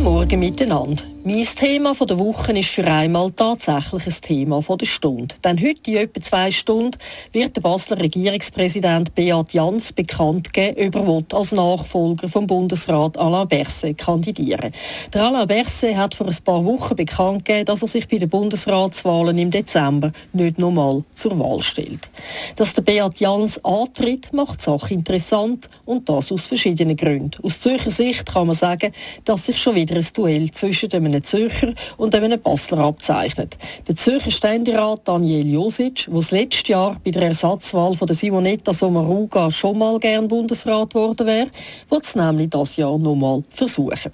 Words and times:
Guten 0.00 0.14
Morgen 0.14 0.40
miteinander. 0.40 1.02
Mein 1.22 1.44
Thema 1.44 1.92
der 1.94 2.18
Woche 2.18 2.58
ist 2.58 2.70
für 2.70 2.86
einmal 2.86 3.30
tatsächlich 3.32 4.06
ein 4.06 4.20
Thema 4.22 4.62
der 4.62 4.86
Stunde. 4.86 5.34
Denn 5.44 5.60
heute 5.60 5.90
in 5.90 5.96
etwa 5.98 6.20
zwei 6.22 6.50
Stunden 6.50 6.96
wird 7.32 7.56
der 7.56 7.60
Basler 7.60 7.98
Regierungspräsident 7.98 9.14
Beat 9.14 9.52
Jans 9.52 9.92
bekannt 9.92 10.54
geben, 10.54 10.96
ob 10.96 11.30
er 11.30 11.36
als 11.36 11.52
Nachfolger 11.52 12.26
vom 12.26 12.46
Bundesrat 12.46 13.18
Alain 13.18 13.46
Berset 13.46 13.98
kandidieren 13.98 14.72
Der 15.12 15.24
Alain 15.24 15.46
Berset 15.46 15.94
hat 15.94 16.14
vor 16.14 16.26
ein 16.26 16.36
paar 16.42 16.64
Wochen 16.64 16.96
bekannt 16.96 17.44
gegeben, 17.44 17.66
dass 17.66 17.82
er 17.82 17.88
sich 17.88 18.08
bei 18.08 18.16
den 18.16 18.30
Bundesratswahlen 18.30 19.36
im 19.36 19.50
Dezember 19.50 20.12
nicht 20.32 20.58
nochmal 20.58 21.04
zur 21.14 21.38
Wahl 21.38 21.60
stellt. 21.60 22.08
Dass 22.56 22.72
der 22.72 22.80
Beat 22.80 23.20
Jans 23.20 23.62
antritt, 23.62 24.32
macht 24.32 24.60
die 24.60 24.64
Sache 24.64 24.94
interessant 24.94 25.68
und 25.84 26.08
das 26.08 26.32
aus 26.32 26.46
verschiedenen 26.46 26.96
Gründen. 26.96 27.32
Aus 27.42 27.60
Zürcher 27.60 27.90
Sicht 27.90 28.32
kann 28.32 28.46
man 28.46 28.56
sagen, 28.56 28.92
dass 29.26 29.44
sich 29.44 29.58
schon 29.58 29.74
wieder 29.74 29.89
ein 29.96 30.06
Duell 30.14 30.50
zwischen 30.50 30.92
einem 30.92 31.22
Zürcher 31.22 31.72
und 31.96 32.14
einem 32.14 32.40
Basler 32.40 32.78
abzeichnet. 32.78 33.56
Der 33.86 33.96
Zürcher 33.96 34.30
Ständerat 34.30 35.00
Daniel 35.04 35.46
Josic, 35.46 36.06
der 36.06 36.14
das 36.14 36.30
letzte 36.30 36.72
Jahr 36.72 36.96
bei 37.04 37.10
der 37.10 37.22
Ersatzwahl 37.22 37.94
von 37.94 38.06
der 38.06 38.16
Simonetta 38.16 38.72
Sommaruga 38.72 39.50
schon 39.50 39.78
mal 39.78 39.98
gern 39.98 40.28
Bundesrat 40.28 40.90
geworden 40.90 41.26
wäre, 41.26 41.48
wird 41.88 42.04
es 42.04 42.14
nämlich 42.14 42.50
das 42.50 42.76
Jahr 42.76 42.98
noch 42.98 43.14
mal 43.14 43.42
versuchen. 43.50 44.12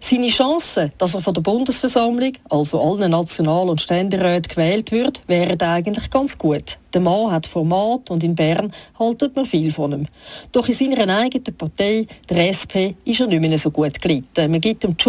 Seine 0.00 0.28
Chancen, 0.28 0.90
dass 0.98 1.14
er 1.14 1.20
von 1.20 1.34
der 1.34 1.42
Bundesversammlung, 1.42 2.32
also 2.50 2.80
allen 2.80 3.10
National- 3.10 3.68
und 3.68 3.80
Ständeräten 3.80 4.48
gewählt 4.48 4.92
wird, 4.92 5.20
wären 5.26 5.60
eigentlich 5.60 6.10
ganz 6.10 6.36
gut. 6.36 6.78
Der 6.96 7.02
Mann 7.02 7.30
hat 7.30 7.46
Format 7.46 8.10
und 8.10 8.24
in 8.24 8.34
Bern 8.34 8.72
haltet 8.98 9.36
man 9.36 9.44
viel 9.44 9.70
von 9.70 9.92
ihm. 9.92 10.06
Doch 10.52 10.66
in 10.66 10.72
seiner 10.72 11.14
eigenen 11.14 11.54
Partei, 11.54 12.06
der 12.30 12.48
SP, 12.48 12.96
ist 13.04 13.20
er 13.20 13.26
nicht 13.26 13.42
mehr 13.42 13.58
so 13.58 13.70
gut 13.70 14.00
gelitten. 14.00 14.50
Man 14.50 14.62
gibt 14.62 14.82
ihm 14.82 14.96
die 14.96 15.04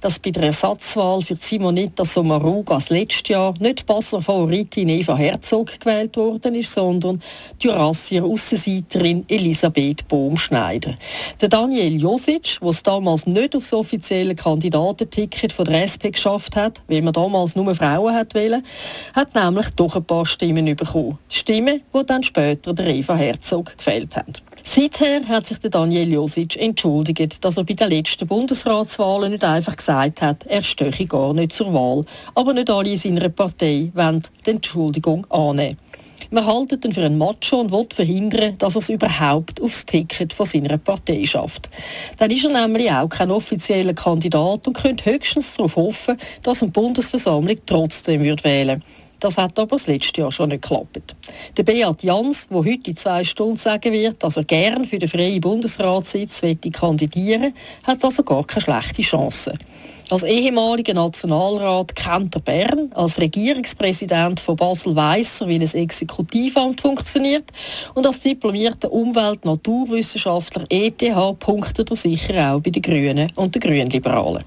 dass 0.00 0.18
bei 0.18 0.30
der 0.30 0.44
Ersatzwahl 0.44 1.22
für 1.22 1.36
Simonetta 1.36 2.04
Sommaruga 2.04 2.74
das 2.74 2.90
letzte 2.90 3.32
Jahr 3.32 3.54
nicht 3.60 3.86
Basler 3.86 4.22
Favoritin 4.22 4.88
Eva 4.88 5.16
Herzog 5.16 5.78
gewählt 5.80 6.16
worden 6.16 6.54
ist, 6.54 6.72
sondern 6.72 7.22
die 7.62 7.68
Jurassier 7.68 8.24
Aussenseiterin 8.24 9.24
Elisabeth 9.28 10.06
Bohm-Schneider. 10.08 10.96
Der 11.40 11.48
Daniel 11.48 12.00
Josic, 12.00 12.58
der 12.60 12.68
es 12.68 12.82
damals 12.82 13.26
nicht 13.26 13.56
aufs 13.56 13.72
offizielle 13.72 14.34
Kandidatenticket 14.34 15.52
von 15.52 15.64
der 15.64 15.84
SP 15.86 16.10
geschafft 16.10 16.56
hat, 16.56 16.80
weil 16.88 17.02
man 17.02 17.12
damals 17.12 17.56
nur 17.56 17.74
Frauen 17.74 18.14
hat 18.14 18.34
wählen, 18.34 18.64
hat 19.14 19.34
nämlich 19.34 19.70
doch 19.70 19.96
ein 19.96 20.04
paar 20.04 20.26
Stimmen 20.26 20.74
bekommen. 20.76 21.18
Stimmen, 21.28 21.82
die 21.94 22.06
dann 22.06 22.22
später 22.22 22.72
der 22.72 22.86
Eva 22.88 23.14
Herzog 23.14 23.76
gefällt 23.76 24.16
haben. 24.16 24.32
Seither 24.66 25.28
hat 25.28 25.46
sich 25.46 25.58
Daniel 25.58 26.10
Josic 26.10 26.56
entschuldigt, 26.56 27.44
dass 27.44 27.58
er 27.58 27.64
bei 27.64 27.74
den 27.74 27.90
letzten 27.90 28.26
Bundesratswahlen 28.26 29.32
nicht 29.32 29.44
einfach 29.44 29.76
gesagt 29.76 30.22
hat, 30.22 30.46
er 30.46 30.62
stehe 30.62 31.06
gar 31.06 31.34
nicht 31.34 31.52
zur 31.52 31.74
Wahl. 31.74 32.06
Aber 32.34 32.54
nicht 32.54 32.70
alle 32.70 32.90
in 32.90 32.96
seiner 32.96 33.28
Partei 33.28 33.92
wollen 33.92 34.22
die 34.46 34.50
Entschuldigung 34.50 35.26
annehmen. 35.28 35.76
Man 36.30 36.46
hält 36.46 36.82
ihn 36.82 36.92
für 36.92 37.04
einen 37.04 37.18
Macho 37.18 37.60
und 37.60 37.72
will 37.72 37.86
verhindern, 37.94 38.56
dass 38.56 38.74
er 38.74 38.78
es 38.78 38.88
überhaupt 38.88 39.60
aufs 39.60 39.84
Ticket 39.84 40.32
von 40.32 40.46
seiner 40.46 40.78
Partei 40.78 41.26
schafft. 41.26 41.68
Dann 42.16 42.30
ist 42.30 42.46
er 42.46 42.66
nämlich 42.66 42.90
auch 42.90 43.10
kein 43.10 43.30
offizieller 43.30 43.92
Kandidat 43.92 44.66
und 44.66 44.72
könnte 44.72 45.12
höchstens 45.12 45.56
darauf 45.56 45.76
hoffen, 45.76 46.18
dass 46.42 46.62
eine 46.62 46.72
Bundesversammlung 46.72 47.58
trotzdem 47.66 48.22
wählen 48.22 48.42
würde. 48.42 48.80
Das 49.24 49.38
hat 49.38 49.58
aber 49.58 49.76
das 49.76 49.86
letzte 49.86 50.20
Jahr 50.20 50.30
schon 50.30 50.50
nicht 50.50 50.60
geklappt. 50.60 51.14
Der 51.56 51.62
Beat 51.62 52.02
Jans, 52.02 52.46
der 52.46 52.58
heute 52.58 52.90
in 52.90 52.94
zwei 52.94 53.24
Stunden 53.24 53.56
sagen 53.56 53.90
wird, 53.90 54.22
dass 54.22 54.36
er 54.36 54.44
gern 54.44 54.84
für 54.84 54.98
den 54.98 55.08
freien 55.08 55.40
Bundesratssitz 55.40 56.42
kandidieren 56.74 57.54
hat 57.84 58.04
also 58.04 58.22
gar 58.22 58.44
keine 58.44 58.60
schlechte 58.60 59.00
Chance. 59.00 59.54
Als 60.10 60.24
ehemaliger 60.24 60.92
Nationalrat 60.92 61.96
kennt 61.96 62.34
er 62.34 62.42
Bern. 62.42 62.92
Als 62.92 63.18
Regierungspräsident 63.18 64.40
von 64.40 64.56
Basel 64.56 64.94
weiss 64.94 65.40
er, 65.40 65.48
wie 65.48 65.54
ein 65.54 65.62
Exekutivamt 65.62 66.82
funktioniert. 66.82 67.50
Und 67.94 68.06
als 68.06 68.20
diplomierter 68.20 68.92
Umwelt-Naturwissenschaftler 68.92 70.66
ETH 70.68 71.02
punktet 71.38 71.88
er 71.88 71.96
sicher 71.96 72.52
auch 72.52 72.60
bei 72.60 72.68
den 72.68 72.82
Grünen 72.82 73.32
und 73.36 73.54
den 73.54 73.60
Grünliberalen. 73.60 74.44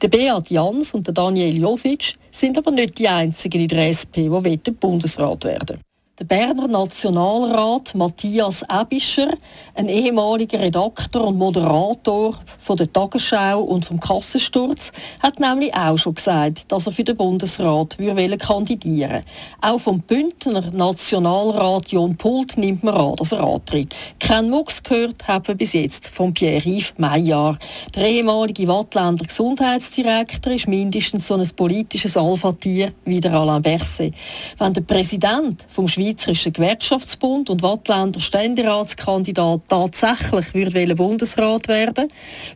Der 0.00 0.08
Beat 0.08 0.50
Jans 0.50 0.94
und 0.94 1.06
der 1.06 1.14
Daniel 1.14 1.56
Josic 1.56 2.14
sind 2.30 2.58
aber 2.58 2.70
nicht 2.70 2.98
die 2.98 3.08
einzigen 3.08 3.60
in 3.62 3.68
der 3.68 3.88
SP, 3.90 4.28
die 4.28 4.70
Bundesrat 4.70 5.44
werden 5.44 5.80
der 6.22 6.36
Berner 6.36 6.68
Nationalrat 6.68 7.96
Matthias 7.96 8.64
Ebischer, 8.70 9.32
ein 9.74 9.88
ehemaliger 9.88 10.60
Redakteur 10.60 11.24
und 11.24 11.36
Moderator 11.36 12.38
von 12.58 12.76
der 12.76 12.92
Tagesschau 12.92 13.60
und 13.60 13.84
vom 13.84 13.98
Kassensturz, 13.98 14.92
hat 15.20 15.40
nämlich 15.40 15.74
auch 15.74 15.98
schon 15.98 16.14
gesagt, 16.14 16.70
dass 16.70 16.86
er 16.86 16.92
für 16.92 17.02
den 17.02 17.16
Bundesrat 17.16 17.98
würde 17.98 18.38
kandidieren 18.38 19.24
Auch 19.60 19.80
vom 19.80 20.00
Bündner 20.00 20.70
Nationalrat 20.70 21.88
John 21.88 22.16
Pult 22.16 22.56
nimmt 22.56 22.84
man 22.84 22.94
an, 22.94 23.16
dass 23.16 23.32
er 23.32 23.42
antritt. 23.42 23.92
Kein 24.20 24.48
Mucks 24.48 24.80
gehört 24.80 25.26
haben 25.26 25.48
wir 25.48 25.56
bis 25.56 25.72
jetzt 25.72 26.06
von 26.06 26.32
Pierre-Yves 26.32 26.94
Maillard. 26.98 27.58
Der 27.96 28.06
ehemalige 28.06 28.68
Wattländer 28.68 29.24
Gesundheitsdirektor 29.24 30.52
ist 30.52 30.68
mindestens 30.68 31.26
so 31.26 31.34
ein 31.34 31.50
politisches 31.56 32.16
Alpha-Tier 32.16 32.92
wie 33.04 33.20
der 33.20 33.34
Alain 33.34 33.62
Berset. 33.62 34.14
Wenn 34.58 34.72
der 34.72 34.82
Präsident 34.82 35.66
vom 35.68 35.88
Schweizerischen 36.12 36.52
Gewerkschaftsbund 36.52 37.48
und 37.48 37.62
Wattländer 37.62 38.20
Ständeratskandidat 38.20 39.62
tatsächlich 39.68 40.52
würde 40.52 40.94
Bundesrat 40.94 41.68
werden 41.68 42.08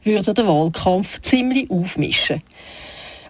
würde 0.04 0.34
der 0.34 0.46
Wahlkampf 0.46 1.20
ziemlich 1.22 1.70
aufmischen. 1.70 2.42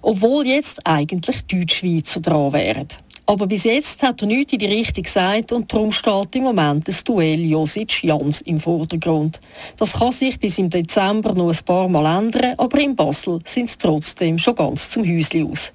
Obwohl 0.03 0.47
jetzt 0.47 0.85
eigentlich 0.85 1.43
Deutschschweizer 1.47 2.21
dran 2.21 2.53
wären. 2.53 2.89
Aber 3.27 3.47
bis 3.47 3.65
jetzt 3.65 4.03
hat 4.03 4.23
er 4.23 4.27
nichts 4.27 4.53
in 4.53 4.59
die 4.59 4.67
Richtung 4.67 5.05
gesagt 5.05 5.53
und 5.53 5.73
darum 5.73 5.93
steht 5.93 6.35
im 6.35 6.45
Moment 6.45 6.87
das 6.89 7.05
Duell 7.05 7.41
Josic-Jans 7.41 8.41
im 8.43 8.59
Vordergrund. 8.59 9.41
Das 9.77 9.93
kann 9.93 10.13
sich 10.13 10.39
bis 10.41 10.59
im 10.59 10.71
Dezember 10.71 11.35
noch 11.35 11.51
ein 11.51 11.65
paar 11.65 11.89
Mal 11.89 12.19
ändern, 12.19 12.55
aber 12.57 12.81
in 12.81 12.97
Basel 12.97 13.41
sind 13.45 13.69
es 13.69 13.79
trotzdem 13.79 14.39
schon 14.39 14.57
ganz 14.57 14.91
zum 14.91 15.05
Häusli 15.05 15.45
aus. 15.45 15.73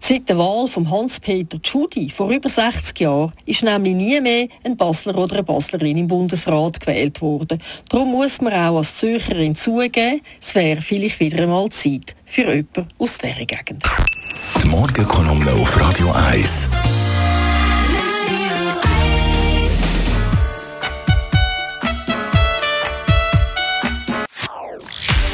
Seit 0.00 0.28
der 0.28 0.38
Wahl 0.38 0.68
von 0.68 0.90
Hans-Peter 0.90 1.60
Tschudi 1.60 2.10
vor 2.10 2.30
über 2.30 2.48
60 2.48 3.00
Jahren 3.00 3.32
ist 3.46 3.62
nämlich 3.62 3.94
nie 3.94 4.20
mehr 4.20 4.48
ein 4.64 4.76
Basler 4.76 5.16
oder 5.16 5.34
eine 5.34 5.42
Baslerin 5.42 5.96
im 5.96 6.08
Bundesrat 6.08 6.80
gewählt 6.80 7.20
worden. 7.20 7.62
Darum 7.88 8.12
muss 8.12 8.40
man 8.40 8.52
auch 8.52 8.78
als 8.78 8.96
Zürcherin 8.96 9.54
zugeben, 9.54 10.20
es 10.40 10.54
wäre 10.54 10.80
vielleicht 10.80 11.20
wieder 11.20 11.42
einmal 11.42 11.68
Zeit 11.70 12.14
für 12.24 12.42
jemanden 12.42 12.88
aus 12.98 13.18
dieser 13.18 13.46
Gegend. 13.46 13.84
Die 14.62 14.68
Morgenkolumne 14.68 15.52
auf 15.52 15.80
Radio 15.80 16.10
1. 16.12 16.70